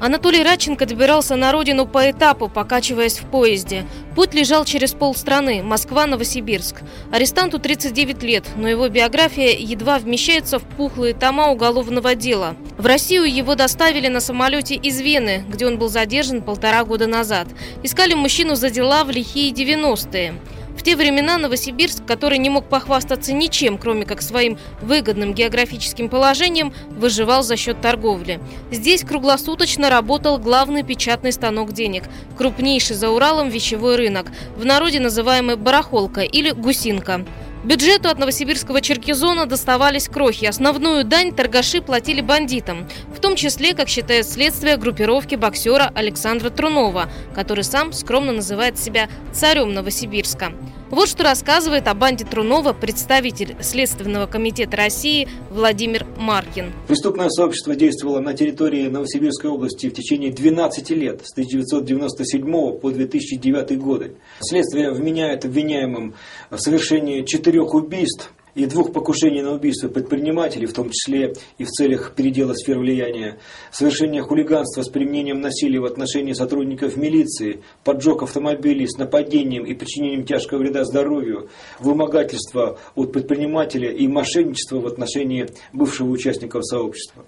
[0.00, 3.84] Анатолий Радченко добирался на родину по этапу, покачиваясь в поезде.
[4.14, 6.82] Путь лежал через полстраны– Москва-Новосибирск.
[7.10, 12.54] Арестанту 39 лет, но его биография едва вмещается в пухлые тома уголовного дела.
[12.76, 17.48] В Россию его доставили на самолете из Вены, где он был задержан полтора года назад.
[17.82, 20.34] Искали мужчину за дела в лихие 90-е.
[20.78, 26.72] В те времена Новосибирск, который не мог похвастаться ничем, кроме как своим выгодным географическим положением,
[26.90, 28.40] выживал за счет торговли.
[28.70, 32.04] Здесь круглосуточно работал главный печатный станок денег,
[32.36, 37.26] крупнейший за Уралом вещевой рынок, в народе называемый барахолка или гусинка.
[37.64, 40.44] Бюджету от новосибирского Черкизона доставались крохи.
[40.44, 47.10] Основную дань торгаши платили бандитам, в том числе, как считает следствие, группировки боксера Александра Трунова,
[47.34, 50.52] который сам скромно называет себя царем Новосибирска.
[50.90, 56.72] Вот что рассказывает о банде Трунова представитель Следственного комитета России Владимир Маркин.
[56.86, 63.78] Преступное сообщество действовало на территории Новосибирской области в течение 12 лет, с 1997 по 2009
[63.78, 64.16] годы.
[64.40, 66.14] Следствие вменяет обвиняемым
[66.50, 71.68] в совершении четырех убийств и двух покушений на убийство предпринимателей, в том числе и в
[71.68, 73.38] целях передела сфер влияния,
[73.70, 80.24] совершение хулиганства с применением насилия в отношении сотрудников милиции, поджог автомобилей с нападением и причинением
[80.24, 87.26] тяжкого вреда здоровью, вымогательство от предпринимателя и мошенничество в отношении бывшего участника сообщества.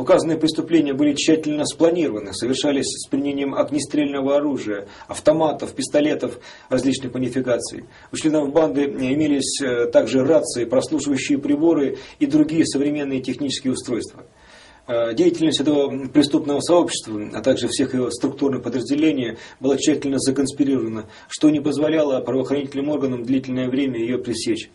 [0.00, 7.84] Указанные преступления были тщательно спланированы, совершались с применением огнестрельного оружия, автоматов, пистолетов различных модификаций.
[8.10, 14.24] У членов банды имелись э, также рации, прослушивающие приборы и другие современные технические устройства.
[14.86, 21.50] Э, деятельность этого преступного сообщества, а также всех его структурных подразделений была тщательно законспирирована, что
[21.50, 24.70] не позволяло правоохранительным органам длительное время ее пресечь.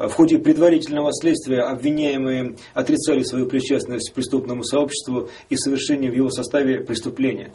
[0.00, 6.30] В ходе предварительного следствия обвиняемые отрицали свою причастность к преступному сообществу и совершение в его
[6.30, 7.52] составе преступления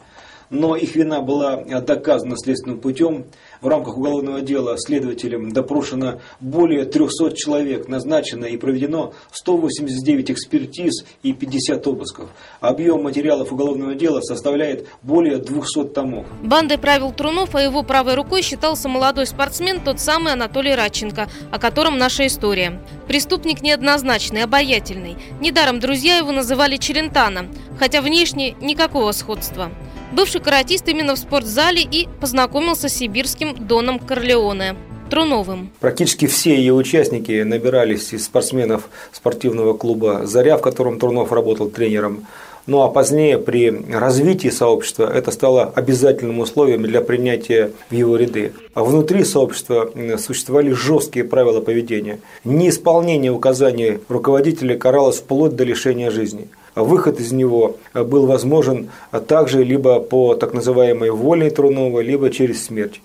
[0.50, 3.26] но их вина была доказана следственным путем.
[3.60, 11.32] В рамках уголовного дела следователям допрошено более 300 человек, назначено и проведено 189 экспертиз и
[11.32, 12.28] 50 обысков.
[12.60, 16.26] Объем материалов уголовного дела составляет более 200 томов.
[16.42, 21.58] Бандой правил Трунов, а его правой рукой считался молодой спортсмен, тот самый Анатолий Радченко, о
[21.58, 22.80] котором наша история.
[23.08, 25.16] Преступник неоднозначный, обаятельный.
[25.40, 29.70] Недаром друзья его называли Челентано, хотя внешне никакого сходства.
[30.12, 34.76] Бывший каратист именно в спортзале и познакомился с сибирским Доном Корлеоне.
[35.10, 35.70] Труновым.
[35.78, 42.26] Практически все ее участники набирались из спортсменов спортивного клуба «Заря», в котором Трунов работал тренером.
[42.66, 48.52] Ну а позднее при развитии сообщества это стало обязательным условием для принятия в его ряды.
[48.74, 52.18] А внутри сообщества существовали жесткие правила поведения.
[52.42, 58.90] Неисполнение указаний руководителя каралось вплоть до лишения жизни– выход из него был возможен
[59.26, 63.00] также либо по так называемой воле Трунова, либо через смерть.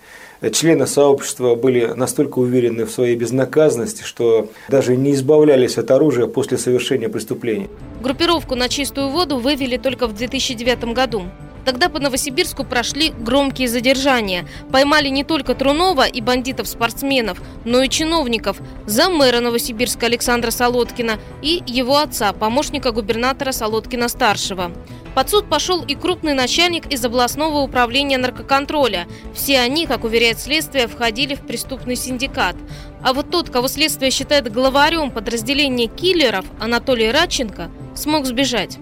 [0.53, 6.57] Члены сообщества были настолько уверены в своей безнаказанности, что даже не избавлялись от оружия после
[6.57, 7.69] совершения преступления.
[8.01, 11.23] Группировку на чистую воду вывели только в 2009 году.
[11.66, 14.47] Тогда по Новосибирску прошли громкие задержания.
[14.72, 18.57] Поймали не только Трунова и бандитов-спортсменов, но и чиновников.
[18.88, 24.71] Замэра Новосибирска Александра Солодкина и его отца, помощника губернатора Солодкина-старшего.
[25.13, 29.07] Под суд пошел и крупный начальник из областного управления наркоконтроля.
[29.33, 32.55] Все они, как уверяет следствие, входили в преступный синдикат.
[33.03, 38.77] А вот тот, кого следствие считает главарем подразделения киллеров, Анатолий Радченко, смог сбежать.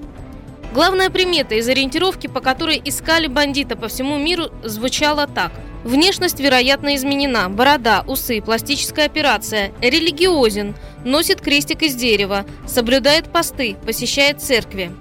[0.72, 5.52] Главная примета из ориентировки, по которой искали бандита по всему миру, звучала так.
[5.84, 7.50] Внешность, вероятно, изменена.
[7.50, 9.72] Борода, усы, пластическая операция.
[9.81, 10.75] Религиозен.
[11.06, 12.46] Носит крестик из дерева.
[12.68, 13.78] Соблюдает посты.
[13.85, 14.91] Посещает церкви.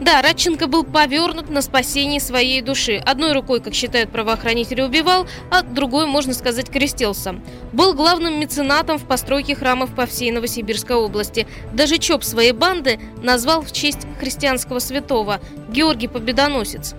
[0.00, 3.02] Да, Радченко был повернут на спасение своей души.
[3.04, 7.40] Одной рукой, как считают правоохранители, убивал, а другой, можно сказать, крестился.
[7.72, 11.48] Был главным меценатом в постройке храмов по всей Новосибирской области.
[11.72, 16.94] Даже ЧОП своей банды назвал в честь христианского святого Георгий Победоносец.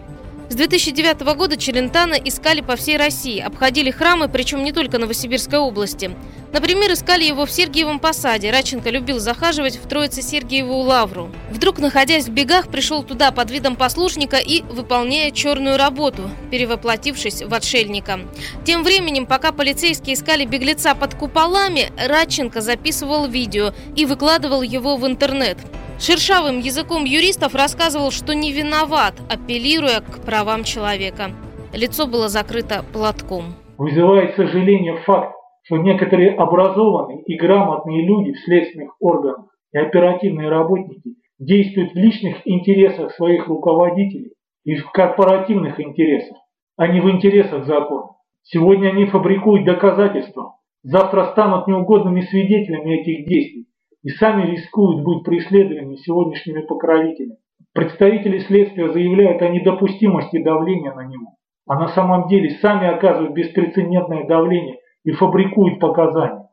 [0.49, 6.15] С 2009 года Челентана искали по всей России, обходили храмы, причем не только Новосибирской области.
[6.51, 8.49] Например, искали его в Сергиевом посаде.
[8.49, 11.29] Радченко любил захаживать в Троице-Сергиеву лавру.
[11.51, 17.53] Вдруг, находясь в бегах, пришел туда под видом послушника и выполняя черную работу, перевоплотившись в
[17.53, 18.19] отшельника.
[18.65, 25.05] Тем временем, пока полицейские искали беглеца под куполами, Радченко записывал видео и выкладывал его в
[25.05, 25.59] интернет.
[25.99, 31.31] Шершавым языком юристов рассказывал, что не виноват, апеллируя к правам человека.
[31.73, 33.43] Лицо было закрыто платком.
[33.77, 41.15] Вызывает сожаление факт, что некоторые образованные и грамотные люди в следственных органах и оперативные работники
[41.37, 44.31] действуют в личных интересах своих руководителей
[44.63, 46.37] и в корпоративных интересах,
[46.77, 48.11] а не в интересах закона.
[48.43, 53.68] Сегодня они фабрикуют доказательства, завтра станут неугодными свидетелями этих действий
[54.03, 57.37] и сами рискуют быть преследованными сегодняшними покровителями.
[57.73, 61.35] Представители следствия заявляют о недопустимости давления на него,
[61.67, 66.48] а на самом деле сами оказывают беспрецедентное давление и фабрикуют показания.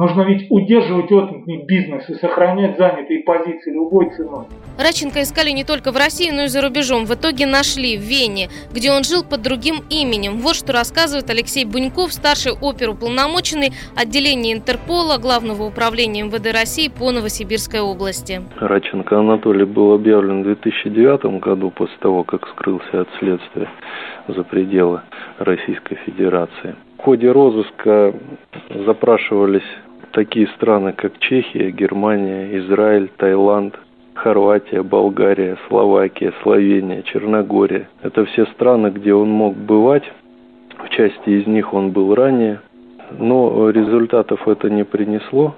[0.00, 4.46] Нужно ведь удерживать отменный бизнес и сохранять занятые позиции любой ценой.
[4.78, 7.04] Раченко искали не только в России, но и за рубежом.
[7.04, 10.38] В итоге нашли в Вене, где он жил под другим именем.
[10.38, 17.80] Вот что рассказывает Алексей Буньков, старший оперуполномоченный отделения Интерпола Главного управления МВД России по Новосибирской
[17.80, 18.40] области.
[18.58, 23.68] Раченко Анатолий был объявлен в 2009 году после того, как скрылся от следствия
[24.28, 25.02] за пределы
[25.36, 26.74] Российской Федерации.
[26.96, 28.14] В ходе розыска
[28.86, 29.62] запрашивались
[30.12, 33.78] такие страны, как Чехия, Германия, Израиль, Таиланд,
[34.14, 37.88] Хорватия, Болгария, Словакия, Словения, Черногория.
[38.02, 40.04] Это все страны, где он мог бывать.
[40.78, 42.60] В части из них он был ранее.
[43.18, 45.56] Но результатов это не принесло,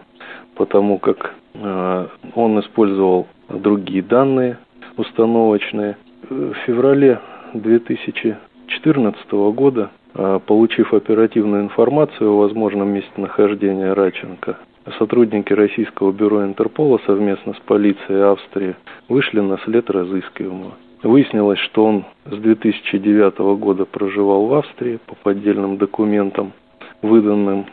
[0.55, 4.59] потому как э, он использовал другие данные
[4.97, 5.97] установочные.
[6.29, 7.21] В феврале
[7.55, 14.59] 2014 года получив оперативную информацию о возможном местонахождении Раченко,
[14.99, 18.77] сотрудники российского бюро Интерпола совместно с полицией Австрии
[19.09, 20.75] вышли на след разыскиваемого.
[21.03, 26.53] Выяснилось, что он с 2009 года проживал в Австрии по поддельным документам,
[27.01, 27.67] выданным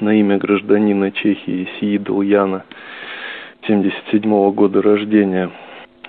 [0.00, 2.64] на имя гражданина Чехии Сиидл Яна
[3.62, 5.50] 1977 года рождения–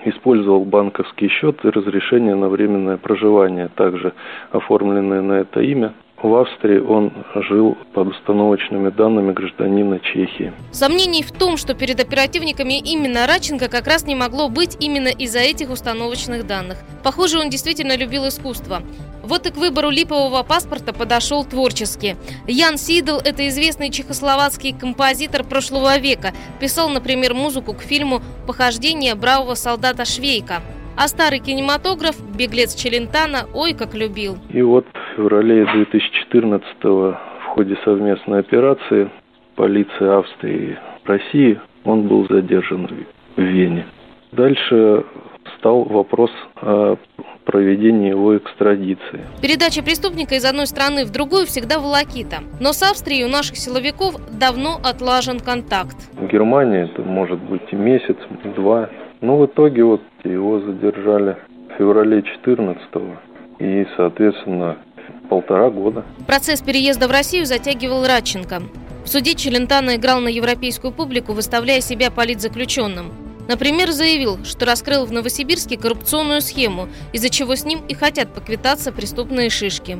[0.08, 4.12] использовал банковский счет и разрешение на временное проживание, также
[4.50, 5.92] оформленное на это имя.
[6.22, 7.12] В Австрии он
[7.48, 10.52] жил под установочными данными гражданина Чехии.
[10.72, 15.40] Сомнений в том, что перед оперативниками именно Раченко как раз не могло быть именно из-за
[15.40, 16.78] этих установочных данных.
[17.04, 18.82] Похоже, он действительно любил искусство.
[19.22, 22.16] Вот и к выбору липового паспорта подошел творчески.
[22.46, 26.32] Ян Сидл– это известный чехословацкий композитор прошлого века.
[26.60, 30.62] Писал, например, музыку к фильму «Похождение бравого солдата Швейка».
[30.96, 34.38] А старый кинематограф «Беглец Челентана» ой как любил.
[34.48, 34.86] И вот
[35.16, 39.10] феврале 2014-го в ходе совместной операции
[39.54, 42.88] полиции Австрии и России он был задержан
[43.36, 43.86] в Вене.
[44.32, 45.04] Дальше
[45.58, 46.30] стал вопрос
[46.60, 46.96] о
[47.44, 49.20] проведении его экстрадиции.
[49.40, 52.38] Передача преступника из одной страны в другую всегда волокита.
[52.60, 55.96] Но с Австрией у наших силовиков давно отлажен контакт.
[56.12, 58.90] В Германии это может быть и месяц, и два.
[59.20, 61.36] Но в итоге вот его задержали
[61.70, 62.80] в феврале 14
[63.60, 64.76] и, соответственно,
[65.28, 66.04] полтора года.
[66.26, 68.62] Процесс переезда в Россию затягивал Радченко.
[69.04, 73.12] В суде Челентано играл на европейскую публику, выставляя себя политзаключенным.
[73.48, 78.92] Например, заявил, что раскрыл в Новосибирске коррупционную схему, из-за чего с ним и хотят поквитаться
[78.92, 79.98] преступные шишки.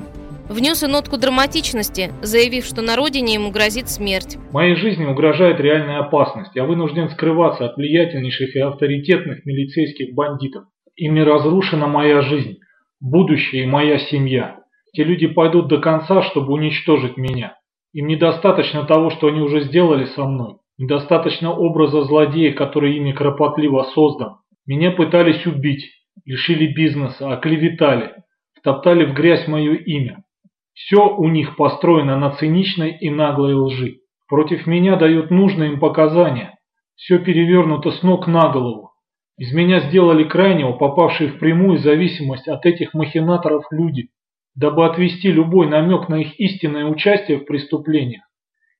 [0.48, 4.36] Внес и нотку драматичности, заявив, что на родине ему грозит смерть.
[4.52, 6.52] Моей жизни угрожает реальная опасность.
[6.54, 10.64] Я вынужден скрываться от влиятельнейших и авторитетных милицейских бандитов.
[10.94, 12.58] Ими разрушена моя жизнь,
[13.00, 14.55] будущее и моя семья.
[14.96, 17.58] Те люди пойдут до конца, чтобы уничтожить меня.
[17.92, 20.54] Им недостаточно того, что они уже сделали со мной.
[20.78, 24.36] Недостаточно образа злодея, который ими кропотливо создан.
[24.66, 25.84] Меня пытались убить,
[26.24, 28.14] лишили бизнеса, оклеветали,
[28.58, 30.24] втоптали в грязь мое имя.
[30.72, 33.98] Все у них построено на циничной и наглой лжи.
[34.28, 36.56] Против меня дают нужные им показания.
[36.94, 38.92] Все перевернуто с ног на голову.
[39.36, 44.08] Из меня сделали крайнего, попавшие в прямую зависимость от этих махинаторов люди,
[44.56, 48.22] дабы отвести любой намек на их истинное участие в преступлениях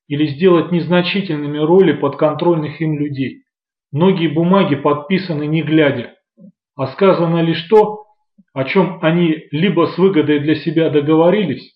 [0.09, 3.43] или сделать незначительными роли подконтрольных им людей.
[3.93, 6.15] Многие бумаги подписаны не глядя,
[6.77, 8.05] а сказано лишь то,
[8.53, 11.75] о чем они либо с выгодой для себя договорились,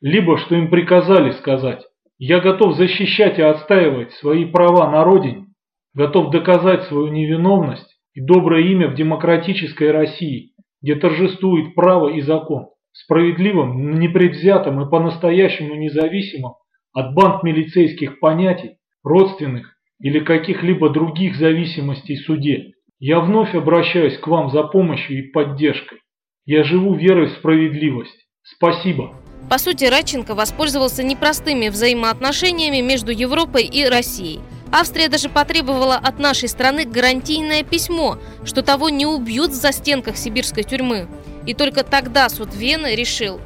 [0.00, 1.82] либо что им приказали сказать.
[2.18, 5.46] Я готов защищать и отстаивать свои права на родине,
[5.94, 10.52] готов доказать свою невиновность и доброе имя в демократической России,
[10.82, 16.54] где торжествует право и закон, справедливым, непредвзятым и по-настоящему независимым
[16.92, 22.72] от банд милицейских понятий, родственных или каких-либо других зависимостей суде.
[22.98, 25.98] Я вновь обращаюсь к вам за помощью и поддержкой.
[26.44, 28.26] Я живу верой в справедливость.
[28.42, 29.14] Спасибо.
[29.50, 34.40] По сути, Радченко воспользовался непростыми взаимоотношениями между Европой и Россией.
[34.70, 40.62] Австрия даже потребовала от нашей страны гарантийное письмо, что того не убьют в застенках сибирской
[40.62, 41.08] тюрьмы.
[41.46, 43.40] И только тогда суд Вены решил,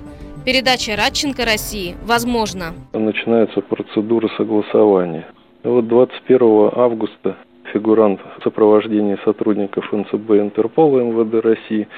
[0.44, 2.74] передача Радченко России возможна.
[2.92, 5.26] Начинается процедура согласования.
[5.62, 7.36] Вот 21 августа
[7.72, 11.88] фигурант в сопровождении сотрудников НЦБ Интерпола МВД России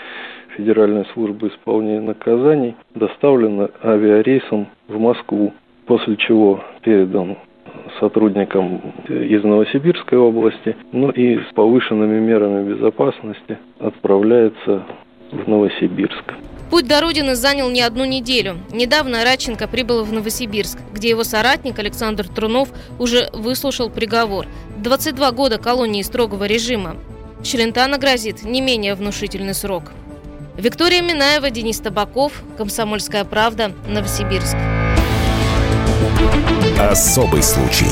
[0.56, 5.52] Федеральной службы исполнения наказаний доставлен авиарейсом в Москву,
[5.86, 7.36] после чего передан
[7.98, 14.84] сотрудникам из Новосибирской области, ну и с повышенными мерами безопасности отправляется
[15.34, 16.34] в Новосибирск.
[16.70, 18.58] Путь до родины занял не одну неделю.
[18.72, 24.46] Недавно Радченко прибыл в Новосибирск, где его соратник Александр Трунов уже выслушал приговор.
[24.78, 26.96] 22 года колонии строгого режима.
[27.42, 29.92] Челентано грозит не менее внушительный срок.
[30.56, 34.56] Виктория Минаева, Денис Табаков, Комсомольская правда, Новосибирск.
[36.78, 37.86] Особый случай.